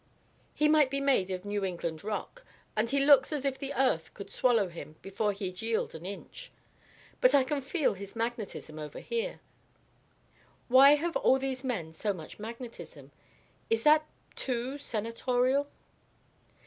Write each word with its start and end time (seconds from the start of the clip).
He 0.55 0.67
might 0.67 0.89
be 0.89 0.99
made 0.99 1.29
of 1.29 1.45
New 1.45 1.63
England 1.63 2.03
rock, 2.03 2.43
and 2.75 2.89
he 2.89 3.05
looks 3.05 3.31
as 3.31 3.45
if 3.45 3.59
the 3.59 3.71
earth 3.75 4.11
could 4.15 4.31
swallow 4.31 4.67
him 4.67 4.95
before 5.03 5.31
he'd 5.31 5.61
yield 5.61 5.93
an 5.93 6.07
inch. 6.07 6.51
But 7.19 7.35
I 7.35 7.43
can 7.43 7.61
feel 7.61 7.93
his 7.93 8.15
magnetism 8.15 8.79
over 8.79 8.99
here. 8.99 9.41
Why 10.69 10.95
have 10.95 11.15
all 11.17 11.37
these 11.37 11.63
men 11.63 11.93
so 11.93 12.13
much 12.13 12.39
magnetism? 12.39 13.11
Is 13.69 13.83
that, 13.83 14.07
too, 14.35 14.79
senatorial?" 14.79 15.67